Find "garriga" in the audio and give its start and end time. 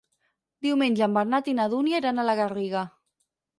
2.43-2.85